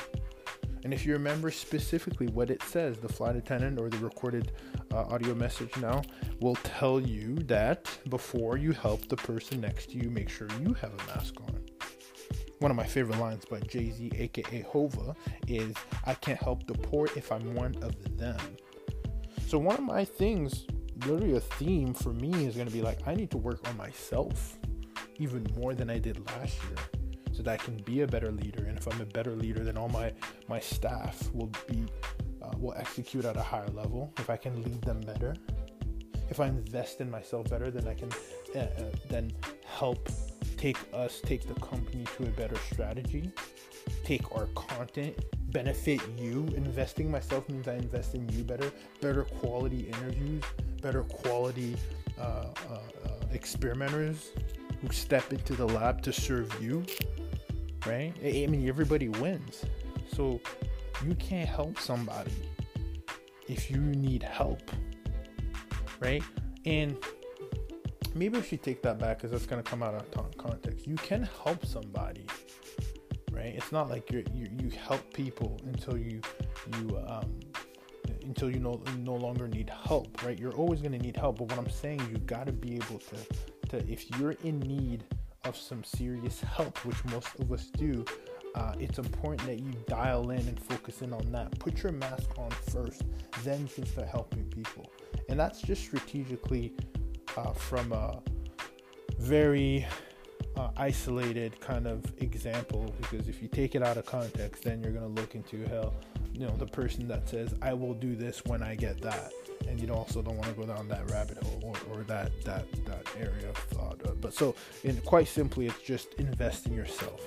And 0.83 0.93
if 0.93 1.05
you 1.05 1.13
remember 1.13 1.51
specifically 1.51 2.27
what 2.27 2.49
it 2.49 2.61
says, 2.63 2.97
the 2.97 3.09
flight 3.09 3.35
attendant 3.35 3.79
or 3.79 3.89
the 3.89 3.97
recorded 3.97 4.51
uh, 4.93 5.03
audio 5.03 5.33
message 5.35 5.75
now 5.77 6.01
will 6.39 6.55
tell 6.55 6.99
you 6.99 7.35
that 7.45 7.89
before 8.09 8.57
you 8.57 8.71
help 8.71 9.07
the 9.09 9.15
person 9.15 9.61
next 9.61 9.91
to 9.91 9.97
you, 9.97 10.09
make 10.09 10.29
sure 10.29 10.47
you 10.61 10.73
have 10.73 10.93
a 10.93 11.07
mask 11.07 11.35
on. 11.41 11.59
One 12.59 12.71
of 12.71 12.77
my 12.77 12.85
favorite 12.85 13.19
lines 13.19 13.45
by 13.45 13.59
Jay 13.59 13.91
Z, 13.91 14.11
aka 14.15 14.61
Hova, 14.61 15.15
is 15.47 15.75
I 16.05 16.13
can't 16.15 16.41
help 16.41 16.65
the 16.65 16.73
poor 16.73 17.07
if 17.15 17.31
I'm 17.31 17.53
one 17.53 17.75
of 17.83 18.17
them. 18.17 18.39
So, 19.47 19.59
one 19.59 19.75
of 19.75 19.83
my 19.83 20.03
things, 20.03 20.65
literally 21.05 21.35
a 21.35 21.39
theme 21.39 21.93
for 21.93 22.13
me, 22.13 22.47
is 22.47 22.55
going 22.55 22.67
to 22.67 22.73
be 22.73 22.81
like, 22.81 23.07
I 23.07 23.13
need 23.13 23.29
to 23.31 23.37
work 23.37 23.67
on 23.69 23.77
myself 23.77 24.57
even 25.19 25.45
more 25.55 25.75
than 25.75 25.89
I 25.89 25.99
did 25.99 26.25
last 26.27 26.57
year 26.63 26.96
so 27.37 27.43
that 27.43 27.61
I 27.61 27.63
can 27.63 27.77
be 27.83 28.01
a 28.01 28.07
better 28.07 28.31
leader. 28.31 28.63
And 28.63 28.77
if 28.77 28.87
I'm 28.91 28.99
a 28.99 29.05
better 29.05 29.35
leader, 29.35 29.63
then 29.63 29.77
all 29.77 29.89
my 29.89 30.11
my 30.49 30.59
staff 30.59 31.31
will 31.33 31.51
be 31.67 31.85
uh, 32.41 32.51
will 32.57 32.73
execute 32.75 33.25
at 33.25 33.37
a 33.37 33.41
higher 33.41 33.67
level. 33.67 34.11
If 34.17 34.31
I 34.31 34.37
can 34.37 34.63
lead 34.63 34.81
them 34.81 35.01
better, 35.01 35.35
if 36.29 36.39
I 36.39 36.47
invest 36.47 36.99
in 36.99 37.11
myself 37.11 37.49
better, 37.49 37.69
then 37.69 37.87
I 37.87 37.93
can 37.93 38.09
uh, 38.55 38.59
uh, 38.59 38.83
then 39.07 39.31
help 39.65 40.09
take 40.57 40.77
us 40.93 41.21
take 41.23 41.47
the 41.47 41.53
company 41.61 42.05
to 42.17 42.23
a 42.23 42.31
better 42.31 42.57
strategy, 42.71 43.31
take 44.03 44.35
our 44.35 44.47
content 44.55 45.15
benefit 45.49 46.01
you. 46.17 46.47
Investing 46.55 47.11
myself 47.11 47.47
means 47.49 47.67
I 47.67 47.75
invest 47.75 48.15
in 48.15 48.27
you 48.29 48.43
better, 48.43 48.71
better 48.99 49.23
quality 49.23 49.81
interviews, 49.87 50.43
better 50.81 51.03
quality 51.03 51.77
uh, 52.19 52.21
uh, 52.21 52.73
uh, 52.73 53.09
experimenters 53.31 54.31
who 54.81 54.91
step 54.91 55.31
into 55.31 55.55
the 55.55 55.65
lab 55.65 56.01
to 56.03 56.13
serve 56.13 56.51
you, 56.61 56.85
right? 57.87 58.13
I 58.23 58.47
mean, 58.47 58.67
everybody 58.67 59.09
wins. 59.09 59.65
So 60.13 60.39
you 61.05 61.15
can't 61.15 61.47
help 61.47 61.79
somebody 61.79 62.31
if 63.47 63.71
you 63.71 63.79
need 63.79 64.23
help, 64.23 64.71
right? 65.99 66.23
And 66.65 66.97
maybe 68.15 68.37
I 68.37 68.41
should 68.41 68.63
take 68.63 68.81
that 68.83 68.99
back 68.99 69.17
because 69.17 69.31
that's 69.31 69.45
going 69.45 69.63
to 69.63 69.69
come 69.69 69.83
out 69.83 69.93
of 69.93 70.37
context. 70.37 70.87
You 70.87 70.95
can 70.95 71.27
help 71.43 71.65
somebody, 71.65 72.25
right? 73.31 73.53
It's 73.55 73.71
not 73.71 73.89
like 73.89 74.11
you 74.11 74.23
you 74.33 74.47
you 74.59 74.69
help 74.71 75.13
people 75.13 75.59
until 75.65 75.97
you 75.97 76.21
you 76.79 76.97
um 77.07 77.39
until 78.23 78.49
you 78.49 78.59
no 78.59 78.81
no 78.99 79.15
longer 79.15 79.47
need 79.47 79.69
help, 79.69 80.23
right? 80.23 80.37
You're 80.37 80.55
always 80.55 80.81
going 80.81 80.93
to 80.93 80.99
need 80.99 81.15
help, 81.15 81.37
but 81.37 81.49
what 81.49 81.57
I'm 81.57 81.69
saying 81.69 82.01
you 82.11 82.17
got 82.19 82.47
to 82.47 82.51
be 82.51 82.75
able 82.75 82.99
to 82.99 83.69
to 83.69 83.91
if 83.91 84.09
you're 84.17 84.35
in 84.43 84.59
need 84.59 85.03
of 85.45 85.55
some 85.55 85.83
serious 85.83 86.41
help, 86.41 86.77
which 86.85 87.03
most 87.05 87.29
of 87.39 87.51
us 87.51 87.67
do, 87.67 88.05
uh, 88.55 88.73
it's 88.79 88.97
important 88.97 89.45
that 89.45 89.59
you 89.59 89.71
dial 89.87 90.31
in 90.31 90.39
and 90.39 90.59
focus 90.59 91.01
in 91.01 91.13
on 91.13 91.31
that. 91.31 91.57
Put 91.59 91.83
your 91.83 91.91
mask 91.91 92.37
on 92.37 92.49
first, 92.71 93.03
then 93.43 93.61
you 93.61 93.67
can 93.67 93.85
start 93.85 94.07
helping 94.07 94.43
people. 94.45 94.89
And 95.29 95.39
that's 95.39 95.61
just 95.61 95.83
strategically 95.83 96.73
uh, 97.35 97.51
from 97.53 97.91
a 97.91 98.19
very 99.19 99.85
uh, 100.55 100.69
isolated 100.77 101.59
kind 101.59 101.87
of 101.87 102.03
example 102.17 102.93
because 102.99 103.27
if 103.27 103.41
you 103.41 103.47
take 103.47 103.75
it 103.75 103.83
out 103.83 103.97
of 103.97 104.05
context, 104.05 104.63
then 104.63 104.81
you're 104.81 104.91
going 104.91 105.15
to 105.15 105.21
look 105.21 105.35
into 105.35 105.63
hell. 105.67 105.93
You 106.33 106.47
know, 106.47 106.55
the 106.57 106.65
person 106.65 107.07
that 107.07 107.29
says, 107.29 107.53
I 107.61 107.73
will 107.73 107.93
do 107.93 108.15
this 108.15 108.43
when 108.45 108.61
I 108.63 108.75
get 108.75 109.01
that. 109.01 109.31
And 109.67 109.79
you 109.81 109.93
also 109.93 110.21
don't 110.21 110.37
want 110.37 110.49
to 110.49 110.53
go 110.53 110.65
down 110.65 110.87
that 110.87 111.09
rabbit 111.11 111.43
hole 111.43 111.61
or, 111.63 111.97
or 111.97 112.03
that, 112.03 112.31
that, 112.45 112.71
that 112.85 113.05
area 113.19 113.49
of 113.49 113.57
thought. 113.57 114.01
Uh, 114.05 114.11
but 114.21 114.33
so, 114.33 114.55
in, 114.83 114.97
quite 115.01 115.27
simply, 115.27 115.67
it's 115.67 115.81
just 115.81 116.13
invest 116.15 116.67
in 116.67 116.73
yourself 116.73 117.21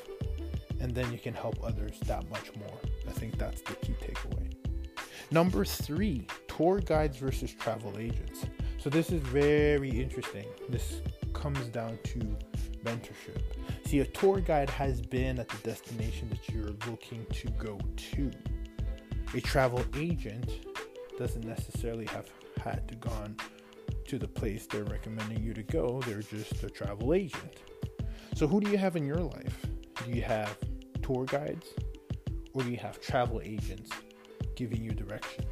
and 0.80 0.94
then 0.94 1.10
you 1.12 1.18
can 1.18 1.34
help 1.34 1.62
others 1.62 1.98
that 2.06 2.28
much 2.30 2.54
more. 2.56 2.78
I 3.06 3.12
think 3.12 3.38
that's 3.38 3.60
the 3.60 3.74
key 3.76 3.94
takeaway. 4.02 4.52
Number 5.30 5.64
three, 5.64 6.26
tour 6.48 6.80
guides 6.80 7.18
versus 7.18 7.52
travel 7.52 7.94
agents. 7.98 8.46
So 8.78 8.90
this 8.90 9.10
is 9.10 9.22
very 9.22 9.90
interesting. 9.90 10.46
This 10.68 11.02
comes 11.34 11.66
down 11.68 11.98
to 12.04 12.18
mentorship. 12.84 13.42
See, 13.84 14.00
a 14.00 14.06
tour 14.06 14.40
guide 14.40 14.70
has 14.70 15.00
been 15.00 15.38
at 15.38 15.48
the 15.48 15.58
destination 15.58 16.30
that 16.30 16.48
you're 16.52 16.72
looking 16.90 17.26
to 17.32 17.48
go 17.50 17.78
to. 18.14 18.30
A 19.34 19.40
travel 19.40 19.84
agent 19.96 20.66
doesn't 21.20 21.44
necessarily 21.44 22.06
have 22.06 22.30
had 22.64 22.88
to 22.88 22.94
gone 22.94 23.36
to 24.08 24.18
the 24.18 24.26
place 24.26 24.66
they're 24.66 24.84
recommending 24.84 25.42
you 25.42 25.52
to 25.52 25.62
go. 25.62 26.00
They're 26.06 26.22
just 26.22 26.62
a 26.62 26.70
travel 26.70 27.12
agent. 27.12 27.58
So 28.34 28.46
who 28.46 28.58
do 28.58 28.70
you 28.70 28.78
have 28.78 28.96
in 28.96 29.04
your 29.04 29.18
life? 29.18 29.66
Do 30.02 30.12
you 30.12 30.22
have 30.22 30.56
tour 31.02 31.26
guides 31.26 31.74
or 32.54 32.62
do 32.62 32.70
you 32.70 32.78
have 32.78 33.02
travel 33.02 33.42
agents 33.44 33.90
giving 34.56 34.82
you 34.82 34.92
direction? 34.92 35.44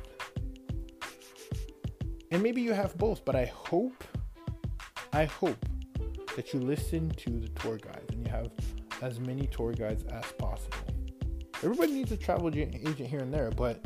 And 2.30 2.42
maybe 2.42 2.62
you 2.62 2.72
have 2.72 2.96
both, 2.96 3.26
but 3.26 3.36
I 3.36 3.44
hope, 3.44 4.02
I 5.12 5.26
hope 5.26 5.66
that 6.34 6.54
you 6.54 6.60
listen 6.60 7.10
to 7.10 7.40
the 7.40 7.48
tour 7.60 7.76
guides 7.76 8.14
and 8.14 8.26
you 8.26 8.32
have 8.32 8.50
as 9.02 9.20
many 9.20 9.46
tour 9.48 9.72
guides 9.72 10.04
as 10.04 10.24
possible. 10.38 10.78
Everybody 11.62 11.92
needs 11.92 12.10
a 12.12 12.16
travel 12.16 12.48
agent 12.48 12.74
here 13.06 13.20
and 13.20 13.34
there, 13.34 13.50
but 13.50 13.84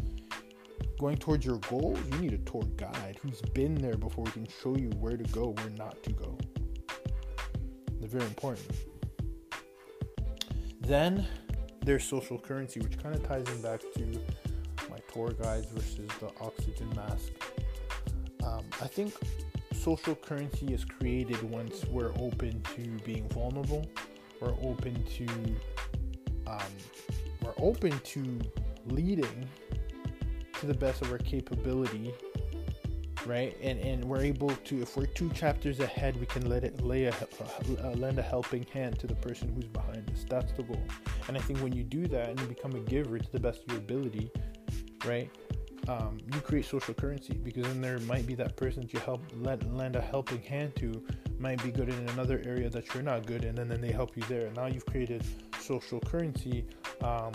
going 1.03 1.17
towards 1.17 1.45
your 1.45 1.59
goals, 1.69 1.99
you 2.13 2.19
need 2.19 2.33
a 2.33 2.39
tour 2.39 2.63
guide 2.77 3.19
who's 3.21 3.41
been 3.55 3.75
there 3.75 3.97
before, 3.97 4.25
who 4.27 4.31
can 4.31 4.47
show 4.63 4.77
you 4.77 4.89
where 5.01 5.17
to 5.17 5.25
go, 5.33 5.49
where 5.49 5.71
not 5.71 6.01
to 6.01 6.13
go. 6.13 6.39
They're 7.99 8.09
very 8.09 8.25
important. 8.25 8.71
Then 10.81 11.27
there's 11.85 12.05
social 12.05 12.39
currency, 12.39 12.79
which 12.79 13.03
kind 13.03 13.17
of 13.17 13.25
ties 13.25 13.45
in 13.49 13.61
back 13.63 13.81
to 13.97 14.21
my 14.89 14.99
tour 15.13 15.31
guides 15.31 15.67
versus 15.73 16.09
the 16.21 16.31
oxygen 16.41 16.89
mask. 16.95 17.33
Um, 18.45 18.65
I 18.81 18.87
think 18.87 19.13
social 19.75 20.15
currency 20.15 20.73
is 20.73 20.85
created 20.85 21.43
once 21.51 21.85
we're 21.87 22.13
open 22.21 22.63
to 22.77 22.83
being 23.05 23.29
vulnerable. 23.31 23.89
We're 24.41 24.55
open 24.63 25.05
to 25.17 25.27
um, 26.47 26.73
we're 27.43 27.55
open 27.59 27.99
to 27.99 28.41
leading 28.87 29.49
to 30.63 30.67
the 30.67 30.75
best 30.75 31.03
of 31.03 31.13
our 31.13 31.19
capability 31.19 32.15
right? 33.25 33.57
And 33.63 33.79
and 33.79 34.05
we're 34.05 34.23
able 34.23 34.51
to 34.51 34.83
if 34.83 34.97
we're 34.97 35.07
two 35.07 35.29
chapters 35.31 35.79
ahead 35.81 36.19
we 36.19 36.27
can 36.27 36.49
let 36.49 36.65
it 36.65 36.83
lay 36.83 37.05
a, 37.05 37.15
lend 37.95 38.19
a 38.19 38.23
helping 38.23 38.65
hand 38.73 38.99
to 38.99 39.07
the 39.07 39.15
person 39.15 39.53
who's 39.55 39.69
behind 39.69 40.11
us 40.11 40.25
that's 40.29 40.53
the 40.53 40.65
goal. 40.65 40.83
And 41.29 41.37
i 41.37 41.41
think 41.41 41.61
when 41.61 41.73
you 41.73 41.85
do 41.85 42.07
that 42.09 42.31
and 42.31 42.41
you 42.41 42.47
become 42.47 42.73
a 42.73 42.81
giver 42.81 43.19
to 43.19 43.33
the 43.33 43.39
best 43.39 43.63
of 43.63 43.73
your 43.73 43.79
ability 43.79 44.31
right 45.05 45.31
um, 45.89 46.19
you 46.33 46.41
create 46.41 46.65
social 46.65 46.95
currency 46.95 47.35
because 47.35 47.65
then 47.65 47.81
there 47.81 47.99
might 48.01 48.27
be 48.27 48.35
that 48.37 48.57
person 48.57 48.83
that 48.83 48.93
you 48.93 49.01
help 49.01 49.23
let, 49.35 49.71
lend 49.73 49.97
a 49.97 50.01
helping 50.01 50.41
hand 50.43 50.75
to 50.77 51.05
might 51.39 51.63
be 51.63 51.73
good 51.73 51.89
in 51.89 52.09
another 52.11 52.41
area 52.47 52.71
that 52.71 52.95
you're 52.95 53.03
not 53.03 53.27
good 53.27 53.45
in 53.45 53.59
and 53.59 53.69
then 53.71 53.81
they 53.81 53.91
help 53.91 54.17
you 54.17 54.23
there. 54.29 54.47
And 54.47 54.55
now 54.55 54.67
you've 54.67 54.87
created 54.87 55.25
social 55.59 55.99
currency 55.99 56.65
um, 57.03 57.33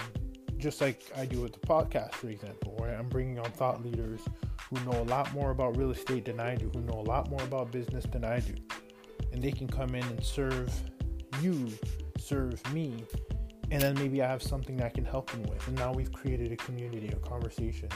just 0.58 0.82
like 0.82 1.04
i 1.16 1.26
do 1.26 1.42
with 1.42 1.54
the 1.54 1.60
podcast 1.60 2.14
for 2.14 2.30
example 2.30 2.74
where 2.78 2.96
i'm 2.98 3.08
bringing 3.10 3.40
on 3.40 3.50
thought 3.52 3.84
leaders 3.84 4.22
who 4.70 4.80
know 4.86 5.02
a 5.02 5.04
lot 5.06 5.34
more 5.34 5.52
about 5.52 5.78
real 5.78 5.92
estate 5.92 6.26
than 6.26 6.40
I 6.40 6.56
do, 6.56 6.70
who 6.74 6.82
know 6.82 7.00
a 7.00 7.08
lot 7.08 7.30
more 7.30 7.42
about 7.44 7.72
business 7.72 8.06
than 8.06 8.24
I 8.24 8.40
do. 8.40 8.54
And 9.32 9.42
they 9.42 9.52
can 9.52 9.68
come 9.68 9.96
in 9.96 10.04
and 10.04 10.24
serve 10.24 10.72
you, 11.42 11.72
serve 12.20 12.62
me, 12.74 13.06
and 13.72 13.82
then 13.82 13.96
maybe 13.96 14.22
I 14.22 14.28
have 14.28 14.44
something 14.44 14.82
I 14.82 14.90
can 14.90 15.06
help 15.06 15.32
them 15.32 15.44
with. 15.44 15.66
And 15.68 15.78
now 15.78 15.94
we've 15.94 16.12
created 16.12 16.52
a 16.52 16.58
community, 16.58 17.08
a 17.10 17.16
conversation. 17.16 17.90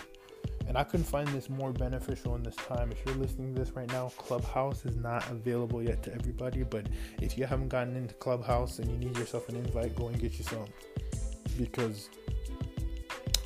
And 0.67 0.77
I 0.77 0.83
couldn't 0.83 1.05
find 1.05 1.27
this 1.29 1.49
more 1.49 1.73
beneficial 1.73 2.35
in 2.35 2.43
this 2.43 2.55
time. 2.55 2.91
If 2.91 3.05
you're 3.05 3.15
listening 3.15 3.53
to 3.55 3.59
this 3.59 3.71
right 3.71 3.89
now, 3.89 4.11
Clubhouse 4.17 4.85
is 4.85 4.95
not 4.95 5.29
available 5.29 5.83
yet 5.83 6.03
to 6.03 6.13
everybody. 6.13 6.63
But 6.63 6.87
if 7.21 7.37
you 7.37 7.45
haven't 7.45 7.69
gotten 7.69 7.97
into 7.97 8.13
Clubhouse 8.15 8.79
and 8.79 8.89
you 8.89 8.97
need 8.97 9.17
yourself 9.17 9.49
an 9.49 9.57
invite, 9.57 9.95
go 9.95 10.07
and 10.07 10.19
get 10.19 10.37
you 10.37 10.45
some. 10.45 10.67
Because 11.57 12.09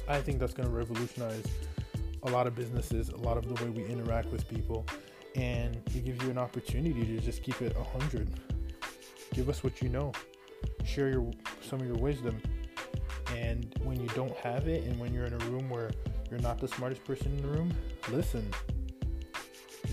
I 0.08 0.22
think 0.22 0.40
that's 0.40 0.54
going 0.54 0.70
to 0.70 0.76
revolutionize 0.76 1.46
a 2.24 2.30
lot 2.30 2.48
of 2.48 2.56
businesses, 2.56 3.10
a 3.10 3.18
lot 3.18 3.38
of 3.38 3.48
the 3.48 3.64
way 3.64 3.70
we 3.70 3.86
interact 3.86 4.32
with 4.32 4.48
people, 4.48 4.86
and 5.36 5.76
it 5.76 6.06
gives 6.06 6.24
you 6.24 6.30
an 6.30 6.38
opportunity 6.38 7.06
to 7.06 7.20
just 7.20 7.44
keep 7.44 7.62
it 7.62 7.76
100. 7.76 8.30
Give 9.34 9.50
us 9.50 9.64
what 9.64 9.82
you 9.82 9.90
know. 9.90 10.12
Share 10.84 11.10
your 11.10 11.30
some 11.62 11.82
of 11.82 11.88
your 11.88 11.98
wisdom. 11.98 12.42
And 13.36 13.74
when 13.84 14.00
you 14.00 14.08
don't 14.10 14.36
have 14.38 14.68
it, 14.68 14.84
and 14.84 15.00
when 15.00 15.14
you're 15.14 15.26
in 15.26 15.34
a 15.34 15.46
room 15.46 15.70
where 15.70 15.92
you're 16.30 16.40
not 16.40 16.60
the 16.60 16.68
smartest 16.68 17.04
person 17.04 17.28
in 17.28 17.42
the 17.42 17.48
room, 17.48 17.74
listen. 18.12 18.48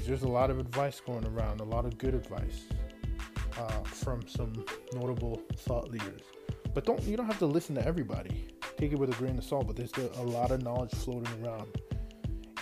There's 0.06 0.22
a 0.22 0.28
lot 0.28 0.50
of 0.50 0.58
advice 0.58 1.00
going 1.00 1.24
around, 1.26 1.60
a 1.60 1.64
lot 1.64 1.84
of 1.84 1.96
good 1.96 2.14
advice 2.14 2.64
uh, 3.58 3.82
from 3.84 4.26
some 4.26 4.64
notable 4.94 5.40
thought 5.58 5.90
leaders. 5.90 6.22
But 6.74 6.84
don't 6.84 7.02
you 7.02 7.16
don't 7.16 7.26
have 7.26 7.38
to 7.38 7.46
listen 7.46 7.74
to 7.76 7.86
everybody. 7.86 8.48
Take 8.82 8.94
it 8.94 8.98
with 8.98 9.10
a 9.10 9.14
grain 9.14 9.38
of 9.38 9.44
salt. 9.44 9.68
But 9.68 9.76
there's 9.76 9.92
a 9.92 10.22
lot 10.24 10.50
of 10.50 10.64
knowledge 10.64 10.90
floating 10.90 11.32
around 11.44 11.68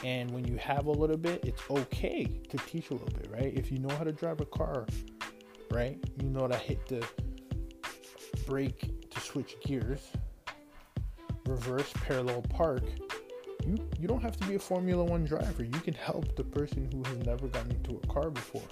and 0.05 0.31
when 0.33 0.47
you 0.47 0.59
have 0.59 0.85
a 0.85 0.91
little 0.91 1.17
bit, 1.17 1.43
it's 1.47 1.63
okay 1.71 2.25
to 2.51 2.59
teach 2.59 2.91
a 2.91 2.93
little 2.93 3.09
bit, 3.09 3.31
right? 3.31 3.55
If 3.55 3.73
you 3.73 3.79
know 3.79 3.95
how 3.97 4.05
to 4.05 4.13
drive 4.13 4.43
a 4.43 4.45
car, 4.45 4.85
right? 5.71 5.99
You 6.23 6.29
know 6.29 6.47
to 6.47 6.57
hit 6.57 6.87
the 6.87 7.07
brake 8.47 9.11
to 9.11 9.21
switch 9.21 9.57
gears, 9.65 10.11
reverse, 11.47 11.91
parallel 12.05 12.43
park. 12.43 12.83
You 13.67 13.79
you 13.99 14.07
don't 14.07 14.23
have 14.23 14.37
to 14.39 14.47
be 14.47 14.57
a 14.57 14.59
Formula 14.59 15.03
1 15.03 15.25
driver. 15.25 15.65
You 15.65 15.81
can 15.81 15.95
help 15.95 16.37
the 16.37 16.45
person 16.45 16.91
who 16.93 17.03
has 17.05 17.27
never 17.27 17.49
gotten 17.49 17.73
into 17.73 17.99
a 18.03 18.07
car 18.09 18.29
before. 18.29 18.69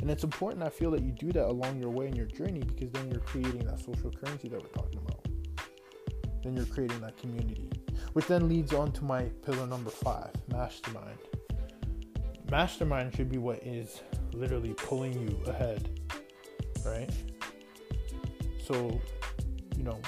And 0.00 0.10
it's 0.10 0.22
important 0.22 0.62
I 0.62 0.68
feel 0.68 0.90
that 0.90 1.02
you 1.02 1.12
do 1.12 1.32
that 1.32 1.46
along 1.46 1.80
your 1.80 1.88
way 1.88 2.08
in 2.08 2.14
your 2.14 2.26
journey 2.26 2.60
because 2.60 2.90
then 2.92 3.10
you're 3.10 3.20
creating 3.20 3.64
that 3.66 3.80
social 3.80 4.10
currency 4.10 4.48
that 4.48 4.62
we're 4.62 4.68
talking 4.68 4.98
about. 4.98 5.13
Then 6.44 6.54
you're 6.54 6.66
creating 6.66 7.00
that 7.00 7.16
community 7.16 7.68
which 8.14 8.26
then 8.26 8.48
leads 8.48 8.72
on 8.72 8.92
to 8.92 9.04
my 9.04 9.24
pillar 9.44 9.66
number 9.66 9.90
five 9.90 10.30
mastermind. 10.50 11.18
Mastermind 12.50 13.14
should 13.14 13.30
be 13.30 13.38
what 13.38 13.62
is 13.64 14.00
literally 14.32 14.72
pulling 14.74 15.12
you 15.12 15.38
ahead, 15.46 16.00
right? 16.86 17.10
So, 18.62 19.00
you 19.76 19.82
know, 19.82 20.00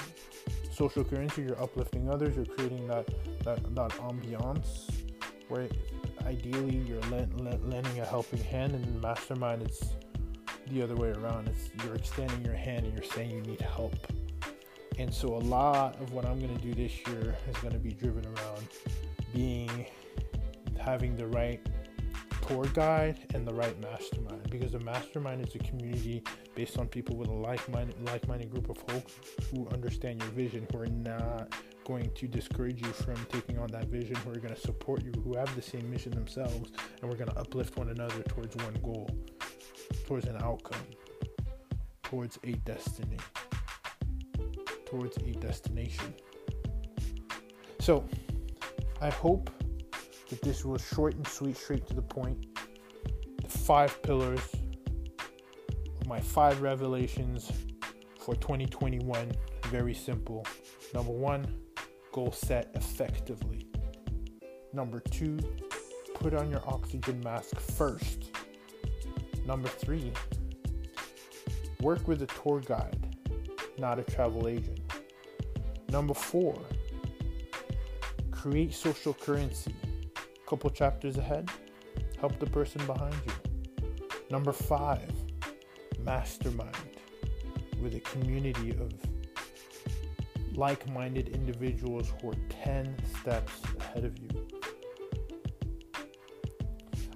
social 0.71 1.03
currency, 1.03 1.43
you're 1.43 1.61
uplifting 1.61 2.09
others, 2.09 2.35
you're 2.35 2.45
creating 2.45 2.87
that 2.87 3.07
that, 3.43 3.75
that 3.75 3.91
ambiance 3.91 4.89
where 5.49 5.67
ideally 6.25 6.77
you're 6.77 7.01
lending 7.01 7.99
a 7.99 8.05
helping 8.05 8.43
hand, 8.43 8.73
and 8.73 9.01
mastermind 9.01 9.63
it's 9.63 9.83
the 10.67 10.81
other 10.81 10.95
way 10.95 11.09
around. 11.09 11.49
It's 11.49 11.69
you're 11.83 11.95
extending 11.95 12.43
your 12.43 12.55
hand 12.55 12.85
and 12.85 12.93
you're 12.93 13.11
saying 13.11 13.31
you 13.31 13.41
need 13.41 13.61
help 13.61 13.95
and 14.97 15.13
so 15.13 15.35
a 15.35 15.37
lot 15.37 15.99
of 16.01 16.11
what 16.13 16.25
I'm 16.25 16.39
going 16.39 16.55
to 16.55 16.63
do 16.63 16.73
this 16.73 17.05
year 17.07 17.35
is 17.49 17.57
going 17.57 17.73
to 17.73 17.79
be 17.79 17.91
driven 17.91 18.25
around 18.25 18.67
being 19.33 19.85
having 20.79 21.15
the 21.15 21.27
right 21.27 21.59
tour 22.47 22.65
guide 22.73 23.17
and 23.33 23.45
the 23.47 23.53
right 23.53 23.79
mastermind. 23.81 24.49
Because 24.49 24.71
the 24.71 24.79
mastermind 24.79 25.45
is 25.45 25.53
a 25.55 25.59
community 25.59 26.23
based 26.55 26.77
on 26.77 26.87
people 26.87 27.15
with 27.15 27.27
a 27.27 27.33
like-minded 27.33 28.01
like-minded 28.05 28.49
group 28.49 28.69
of 28.69 28.77
folks 28.77 29.13
who 29.51 29.67
understand 29.69 30.21
your 30.21 30.31
vision 30.31 30.65
who 30.71 30.79
are 30.79 30.87
not 30.87 31.53
going 31.83 32.09
to 32.15 32.27
discourage 32.27 32.81
you 32.81 32.91
from 32.91 33.15
taking 33.31 33.57
on 33.59 33.67
that 33.67 33.85
vision 33.87 34.15
who 34.17 34.31
are 34.31 34.39
going 34.39 34.53
to 34.53 34.59
support 34.59 35.03
you 35.03 35.11
who 35.23 35.37
have 35.37 35.53
the 35.55 35.61
same 35.61 35.89
mission 35.89 36.11
themselves 36.11 36.71
and 37.01 37.09
we're 37.09 37.15
going 37.15 37.29
to 37.29 37.39
uplift 37.39 37.77
one 37.77 37.89
another 37.89 38.21
towards 38.23 38.55
one 38.57 38.73
goal 38.83 39.09
towards 40.05 40.25
an 40.25 40.35
outcome 40.41 40.85
towards 42.03 42.37
a 42.43 42.51
destiny 42.65 43.17
towards 44.89 45.17
a 45.17 45.31
destination 45.33 46.13
so 47.79 48.03
i 49.01 49.09
hope 49.09 49.51
that 50.29 50.41
this 50.41 50.65
was 50.65 50.85
short 50.85 51.15
and 51.15 51.27
sweet, 51.27 51.57
straight 51.57 51.87
to 51.87 51.93
the 51.93 52.01
point. 52.01 52.45
The 53.41 53.47
five 53.47 54.01
pillars 54.03 54.41
of 56.01 56.07
my 56.07 56.19
five 56.19 56.61
revelations 56.61 57.51
for 58.19 58.35
2021. 58.35 59.31
Very 59.67 59.93
simple. 59.93 60.45
Number 60.93 61.11
one, 61.11 61.45
goal 62.11 62.31
set 62.31 62.71
effectively. 62.75 63.67
Number 64.73 64.99
two, 64.99 65.37
put 66.15 66.33
on 66.33 66.49
your 66.49 66.61
oxygen 66.67 67.21
mask 67.21 67.59
first. 67.59 68.31
Number 69.45 69.69
three, 69.69 70.11
work 71.81 72.05
with 72.07 72.21
a 72.21 72.27
tour 72.27 72.59
guide, 72.59 73.15
not 73.77 73.97
a 73.97 74.03
travel 74.03 74.47
agent. 74.47 74.76
Number 75.89 76.13
four, 76.13 76.59
create 78.31 78.73
social 78.73 79.13
currency 79.13 79.73
couple 80.47 80.69
chapters 80.69 81.17
ahead, 81.17 81.49
help 82.19 82.39
the 82.39 82.45
person 82.45 82.83
behind 82.87 83.15
you. 83.25 83.85
Number 84.31 84.53
five, 84.53 85.11
mastermind 85.99 86.71
with 87.81 87.95
a 87.95 87.99
community 87.99 88.71
of 88.71 88.93
like 90.55 90.89
minded 90.91 91.29
individuals 91.29 92.13
who 92.21 92.31
are 92.31 92.35
10 92.63 92.95
steps 93.19 93.51
ahead 93.79 94.05
of 94.05 94.17
you. 94.17 94.47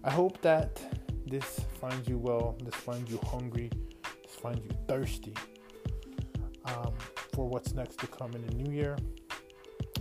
I 0.04 0.12
hope 0.12 0.42
that 0.42 0.82
this 1.26 1.62
finds 1.80 2.10
you 2.10 2.18
well, 2.18 2.58
this 2.64 2.76
finds 2.76 3.10
you 3.10 3.20
hungry, 3.26 3.72
this 4.24 4.36
finds 4.36 4.62
you 4.66 4.72
thirsty 4.88 5.34
for 7.34 7.48
what's 7.48 7.74
next 7.74 8.00
to 8.00 8.08
come 8.08 8.34
in 8.34 8.46
the 8.46 8.54
new 8.54 8.72
year. 8.72 8.98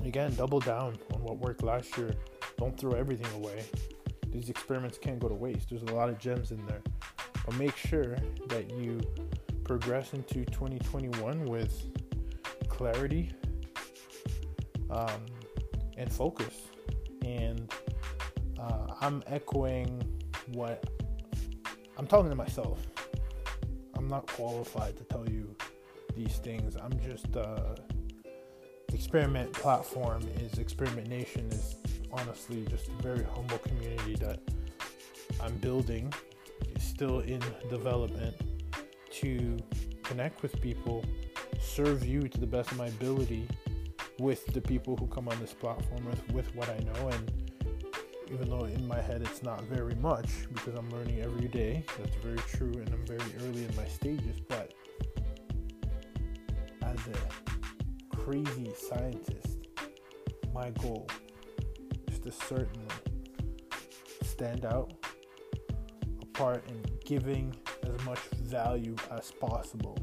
Again, 0.04 0.34
double 0.34 0.60
down 0.60 0.98
on 1.14 1.22
what 1.22 1.38
worked 1.38 1.62
last 1.62 1.96
year 1.98 2.14
don't 2.60 2.78
throw 2.78 2.92
everything 2.92 3.32
away. 3.42 3.64
These 4.30 4.50
experiments 4.50 4.98
can't 4.98 5.18
go 5.18 5.28
to 5.28 5.34
waste. 5.34 5.70
There's 5.70 5.82
a 5.82 5.94
lot 5.94 6.10
of 6.10 6.18
gems 6.18 6.50
in 6.50 6.64
there. 6.66 6.82
But 7.46 7.56
make 7.56 7.74
sure 7.74 8.16
that 8.48 8.70
you 8.70 9.00
progress 9.64 10.12
into 10.12 10.44
2021 10.44 11.46
with 11.46 11.86
clarity 12.68 13.32
um, 14.90 15.24
and 15.96 16.12
focus. 16.12 16.54
And 17.24 17.72
uh, 18.58 18.88
I'm 19.00 19.22
echoing 19.26 20.02
what 20.52 20.84
I'm 21.96 22.06
talking 22.06 22.28
to 22.28 22.36
myself. 22.36 22.86
I'm 23.96 24.06
not 24.06 24.26
qualified 24.26 24.98
to 24.98 25.04
tell 25.04 25.26
you 25.28 25.29
these 26.24 26.38
things. 26.38 26.76
I'm 26.76 26.98
just 27.00 27.36
uh, 27.36 27.74
experiment 28.92 29.52
platform 29.52 30.22
is 30.40 30.58
experiment 30.58 31.08
nation 31.08 31.48
is 31.50 31.76
honestly 32.12 32.66
just 32.68 32.88
a 32.88 33.02
very 33.02 33.24
humble 33.24 33.58
community 33.58 34.16
that 34.16 34.40
I'm 35.40 35.56
building, 35.56 36.12
is 36.76 36.82
still 36.82 37.20
in 37.20 37.40
development 37.68 38.36
to 39.12 39.56
connect 40.02 40.42
with 40.42 40.60
people, 40.60 41.04
serve 41.60 42.06
you 42.06 42.28
to 42.28 42.38
the 42.38 42.46
best 42.46 42.72
of 42.72 42.78
my 42.78 42.88
ability 42.88 43.46
with 44.18 44.44
the 44.52 44.60
people 44.60 44.96
who 44.96 45.06
come 45.06 45.28
on 45.28 45.40
this 45.40 45.54
platform 45.54 46.04
with, 46.04 46.32
with 46.32 46.54
what 46.54 46.68
I 46.68 46.78
know 46.80 47.08
and 47.08 47.32
even 48.30 48.48
though 48.48 48.64
in 48.64 48.86
my 48.86 49.00
head 49.00 49.22
it's 49.22 49.42
not 49.42 49.62
very 49.64 49.94
much 49.96 50.28
because 50.52 50.74
I'm 50.74 50.88
learning 50.90 51.20
every 51.20 51.48
day. 51.48 51.84
That's 51.98 52.14
very 52.16 52.38
true 52.38 52.72
and 52.72 52.88
I'm 52.90 53.06
very 53.06 53.30
early 53.42 53.64
in 53.64 53.74
my 53.76 53.86
stages, 53.86 54.38
but 54.46 54.74
crazy 58.30 58.72
scientist, 58.76 59.66
my 60.54 60.70
goal 60.80 61.04
is 62.12 62.20
to 62.20 62.30
certainly 62.30 62.86
stand 64.22 64.64
out 64.64 64.92
apart 66.22 66.64
in 66.68 66.80
giving 67.04 67.52
as 67.82 68.04
much 68.04 68.20
value 68.40 68.94
as 69.10 69.32
possible 69.32 69.98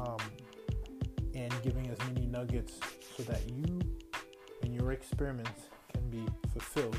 um, 0.00 0.16
and 1.34 1.52
giving 1.62 1.86
as 1.88 1.98
many 2.08 2.24
nuggets 2.24 2.80
so 3.14 3.22
that 3.24 3.42
you 3.50 3.78
and 4.62 4.74
your 4.74 4.92
experiments 4.92 5.68
can 5.92 6.08
be 6.08 6.24
fulfilled 6.54 6.96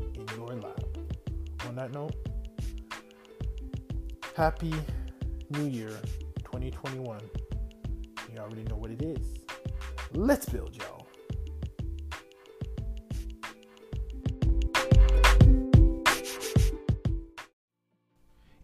in 0.00 0.26
your 0.36 0.48
lab. 0.48 0.98
On 1.66 1.74
that 1.76 1.92
note, 1.92 2.14
happy 4.36 4.74
new 5.48 5.64
year 5.64 5.98
2021. 6.44 7.22
You 8.38 8.44
already 8.44 8.62
know 8.62 8.76
what 8.76 8.92
it 8.92 9.02
is. 9.02 9.34
Let's 10.12 10.48
build, 10.48 10.76
y'all. 10.76 11.08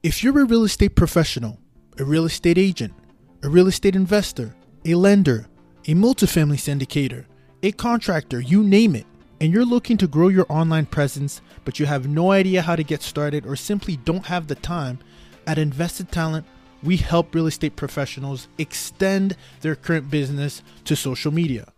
If 0.04 0.22
you're 0.22 0.40
a 0.40 0.44
real 0.44 0.62
estate 0.62 0.94
professional, 0.94 1.58
a 1.98 2.04
real 2.04 2.24
estate 2.24 2.56
agent, 2.56 2.94
a 3.42 3.48
real 3.48 3.66
estate 3.66 3.96
investor, 3.96 4.54
a 4.84 4.94
lender, 4.94 5.48
a 5.88 5.94
multifamily 5.94 6.58
syndicator, 6.58 7.24
a 7.64 7.72
contractor, 7.72 8.40
you 8.40 8.62
name 8.62 8.94
it, 8.94 9.06
and 9.40 9.52
you're 9.52 9.64
looking 9.64 9.96
to 9.96 10.06
grow 10.06 10.28
your 10.28 10.46
online 10.48 10.86
presence, 10.86 11.40
but 11.64 11.80
you 11.80 11.86
have 11.86 12.06
no 12.06 12.30
idea 12.30 12.62
how 12.62 12.76
to 12.76 12.84
get 12.84 13.02
started 13.02 13.44
or 13.44 13.56
simply 13.56 13.96
don't 13.96 14.26
have 14.26 14.46
the 14.46 14.54
time, 14.54 15.00
at 15.48 15.58
Invested 15.58 16.12
Talent, 16.12 16.46
we 16.84 16.98
help 16.98 17.34
real 17.34 17.46
estate 17.46 17.76
professionals 17.76 18.46
extend 18.58 19.36
their 19.62 19.74
current 19.74 20.10
business 20.10 20.62
to 20.84 20.94
social 20.94 21.32
media. 21.32 21.72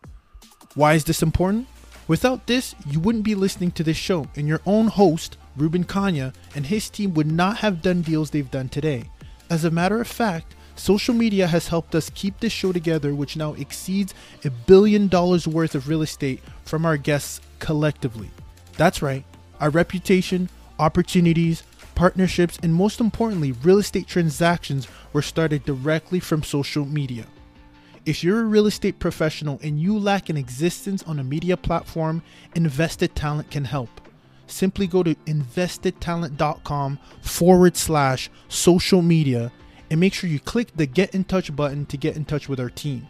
Why 0.74 0.94
is 0.94 1.04
this 1.04 1.22
important? 1.22 1.68
Without 2.08 2.46
this, 2.46 2.74
you 2.86 3.00
wouldn't 3.00 3.24
be 3.24 3.34
listening 3.34 3.70
to 3.72 3.84
this 3.84 3.96
show, 3.96 4.28
and 4.36 4.46
your 4.46 4.60
own 4.66 4.88
host, 4.88 5.36
Ruben 5.56 5.84
Kanya, 5.84 6.32
and 6.54 6.66
his 6.66 6.90
team 6.90 7.14
would 7.14 7.30
not 7.30 7.58
have 7.58 7.82
done 7.82 8.02
deals 8.02 8.30
they've 8.30 8.50
done 8.50 8.68
today. 8.68 9.04
As 9.48 9.64
a 9.64 9.70
matter 9.70 10.00
of 10.00 10.08
fact, 10.08 10.54
social 10.74 11.14
media 11.14 11.46
has 11.46 11.68
helped 11.68 11.94
us 11.94 12.10
keep 12.10 12.38
this 12.38 12.52
show 12.52 12.72
together, 12.72 13.14
which 13.14 13.36
now 13.36 13.54
exceeds 13.54 14.12
a 14.44 14.50
billion 14.50 15.08
dollars 15.08 15.48
worth 15.48 15.74
of 15.74 15.88
real 15.88 16.02
estate 16.02 16.40
from 16.64 16.84
our 16.84 16.96
guests 16.96 17.40
collectively. 17.58 18.30
That's 18.76 19.02
right, 19.02 19.24
our 19.60 19.70
reputation, 19.70 20.48
opportunities, 20.78 21.62
partnerships, 21.96 22.58
and 22.62 22.72
most 22.72 23.00
importantly, 23.00 23.50
real 23.50 23.78
estate 23.78 24.06
transactions 24.06 24.86
were 25.12 25.22
started 25.22 25.64
directly 25.64 26.20
from 26.20 26.44
social 26.44 26.84
media. 26.84 27.26
If 28.04 28.22
you're 28.22 28.42
a 28.42 28.44
real 28.44 28.66
estate 28.66 29.00
professional 29.00 29.58
and 29.64 29.80
you 29.80 29.98
lack 29.98 30.28
an 30.28 30.36
existence 30.36 31.02
on 31.02 31.18
a 31.18 31.24
media 31.24 31.56
platform, 31.56 32.22
Invested 32.54 33.16
Talent 33.16 33.50
can 33.50 33.64
help 33.64 33.90
simply 34.46 34.86
go 34.86 35.02
to 35.02 35.14
investedtalent.com 35.14 36.98
forward 37.20 37.76
slash 37.76 38.30
social 38.48 39.02
media 39.02 39.52
and 39.90 40.00
make 40.00 40.14
sure 40.14 40.30
you 40.30 40.40
click 40.40 40.68
the 40.76 40.86
get 40.86 41.14
in 41.14 41.24
touch 41.24 41.54
button 41.54 41.86
to 41.86 41.96
get 41.96 42.16
in 42.16 42.24
touch 42.24 42.48
with 42.48 42.60
our 42.60 42.70
team. 42.70 43.06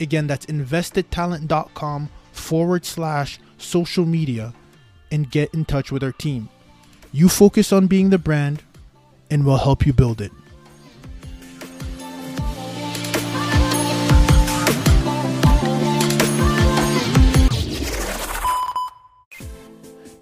Again, 0.00 0.26
that's 0.26 0.46
investedtalent.com 0.46 2.10
forward 2.32 2.84
slash 2.84 3.38
social 3.58 4.04
media 4.04 4.52
and 5.10 5.30
get 5.30 5.52
in 5.54 5.64
touch 5.64 5.92
with 5.92 6.02
our 6.02 6.12
team. 6.12 6.48
You 7.14 7.28
focus 7.28 7.72
on 7.72 7.88
being 7.88 8.08
the 8.08 8.16
brand 8.16 8.62
and 9.30 9.44
we'll 9.44 9.58
help 9.58 9.84
you 9.84 9.92
build 9.92 10.22
it. 10.22 10.32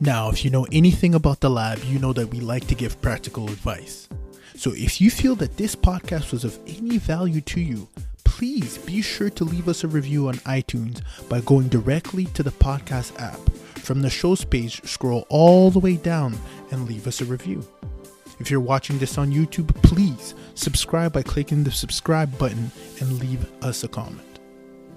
Now, 0.02 0.30
if 0.30 0.44
you 0.44 0.50
know 0.50 0.66
anything 0.72 1.14
about 1.14 1.40
the 1.40 1.50
lab, 1.50 1.78
you 1.84 2.00
know 2.00 2.12
that 2.14 2.28
we 2.28 2.40
like 2.40 2.66
to 2.68 2.74
give 2.74 3.00
practical 3.00 3.46
advice. 3.48 4.08
So 4.56 4.72
if 4.74 5.00
you 5.00 5.10
feel 5.10 5.36
that 5.36 5.56
this 5.56 5.76
podcast 5.76 6.32
was 6.32 6.42
of 6.42 6.58
any 6.66 6.98
value 6.98 7.40
to 7.42 7.60
you, 7.60 7.86
please 8.24 8.78
be 8.78 9.00
sure 9.00 9.30
to 9.30 9.44
leave 9.44 9.68
us 9.68 9.84
a 9.84 9.88
review 9.88 10.26
on 10.28 10.34
iTunes 10.38 11.02
by 11.28 11.40
going 11.42 11.68
directly 11.68 12.24
to 12.34 12.42
the 12.42 12.50
podcast 12.50 13.20
app. 13.20 13.38
From 13.80 14.02
the 14.02 14.10
show's 14.10 14.44
page, 14.44 14.82
scroll 14.84 15.26
all 15.28 15.70
the 15.70 15.78
way 15.78 15.96
down 15.96 16.38
and 16.70 16.86
leave 16.88 17.06
us 17.06 17.20
a 17.20 17.24
review. 17.24 17.66
If 18.38 18.50
you're 18.50 18.60
watching 18.60 18.98
this 18.98 19.18
on 19.18 19.32
YouTube, 19.32 19.74
please 19.82 20.34
subscribe 20.54 21.12
by 21.12 21.22
clicking 21.22 21.64
the 21.64 21.70
subscribe 21.70 22.38
button 22.38 22.70
and 23.00 23.18
leave 23.18 23.50
us 23.62 23.84
a 23.84 23.88
comment. 23.88 24.40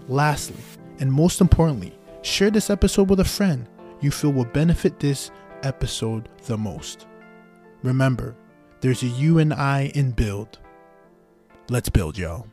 Lastly, 0.07 0.63
and 0.99 1.11
most 1.11 1.41
importantly, 1.41 1.93
share 2.21 2.51
this 2.51 2.69
episode 2.69 3.09
with 3.09 3.19
a 3.19 3.25
friend 3.25 3.67
you 4.01 4.11
feel 4.11 4.31
will 4.31 4.45
benefit 4.45 4.99
this 4.99 5.31
episode 5.63 6.29
the 6.45 6.57
most. 6.57 7.07
Remember, 7.83 8.35
there's 8.81 9.01
a 9.01 9.07
you 9.07 9.39
and 9.39 9.53
I 9.53 9.91
in 9.95 10.11
build. 10.11 10.59
Let's 11.69 11.89
build, 11.89 12.17
y'all. 12.17 12.52